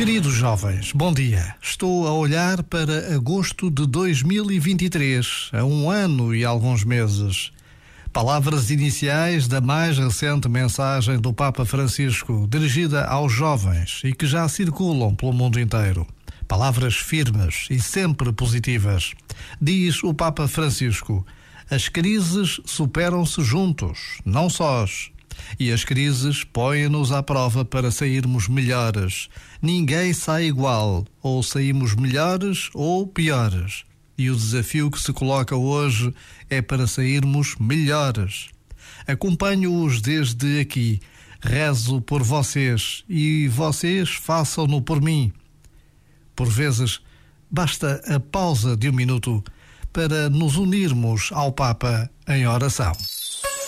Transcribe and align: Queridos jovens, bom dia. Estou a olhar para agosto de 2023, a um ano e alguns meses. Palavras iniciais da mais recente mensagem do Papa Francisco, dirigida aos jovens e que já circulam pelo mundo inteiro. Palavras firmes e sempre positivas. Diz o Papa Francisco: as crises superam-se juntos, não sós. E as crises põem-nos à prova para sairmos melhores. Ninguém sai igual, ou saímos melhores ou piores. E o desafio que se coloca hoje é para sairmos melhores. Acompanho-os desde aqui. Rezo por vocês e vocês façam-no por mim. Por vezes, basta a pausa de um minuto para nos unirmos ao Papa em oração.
Queridos 0.00 0.32
jovens, 0.32 0.92
bom 0.92 1.12
dia. 1.12 1.54
Estou 1.60 2.08
a 2.08 2.14
olhar 2.14 2.62
para 2.62 3.14
agosto 3.14 3.70
de 3.70 3.86
2023, 3.86 5.50
a 5.52 5.62
um 5.62 5.90
ano 5.90 6.34
e 6.34 6.42
alguns 6.42 6.84
meses. 6.84 7.52
Palavras 8.10 8.70
iniciais 8.70 9.46
da 9.46 9.60
mais 9.60 9.98
recente 9.98 10.48
mensagem 10.48 11.20
do 11.20 11.34
Papa 11.34 11.66
Francisco, 11.66 12.48
dirigida 12.48 13.04
aos 13.04 13.30
jovens 13.30 14.00
e 14.02 14.14
que 14.14 14.26
já 14.26 14.48
circulam 14.48 15.14
pelo 15.14 15.34
mundo 15.34 15.60
inteiro. 15.60 16.06
Palavras 16.48 16.96
firmes 16.96 17.66
e 17.68 17.78
sempre 17.78 18.32
positivas. 18.32 19.12
Diz 19.60 20.02
o 20.02 20.14
Papa 20.14 20.48
Francisco: 20.48 21.26
as 21.70 21.90
crises 21.90 22.58
superam-se 22.64 23.42
juntos, 23.42 24.18
não 24.24 24.48
sós. 24.48 25.10
E 25.58 25.72
as 25.72 25.84
crises 25.84 26.44
põem-nos 26.44 27.12
à 27.12 27.22
prova 27.22 27.64
para 27.64 27.90
sairmos 27.90 28.48
melhores. 28.48 29.28
Ninguém 29.60 30.12
sai 30.12 30.46
igual, 30.46 31.04
ou 31.22 31.42
saímos 31.42 31.94
melhores 31.94 32.70
ou 32.74 33.06
piores. 33.06 33.84
E 34.16 34.30
o 34.30 34.36
desafio 34.36 34.90
que 34.90 35.00
se 35.00 35.12
coloca 35.12 35.56
hoje 35.56 36.12
é 36.48 36.60
para 36.60 36.86
sairmos 36.86 37.56
melhores. 37.58 38.48
Acompanho-os 39.06 40.00
desde 40.00 40.60
aqui. 40.60 41.00
Rezo 41.42 42.02
por 42.02 42.22
vocês 42.22 43.02
e 43.08 43.48
vocês 43.48 44.10
façam-no 44.10 44.82
por 44.82 45.00
mim. 45.00 45.32
Por 46.36 46.48
vezes, 46.48 47.00
basta 47.50 48.02
a 48.06 48.20
pausa 48.20 48.76
de 48.76 48.90
um 48.90 48.92
minuto 48.92 49.42
para 49.92 50.28
nos 50.28 50.56
unirmos 50.56 51.30
ao 51.32 51.52
Papa 51.52 52.10
em 52.28 52.46
oração. 52.46 52.92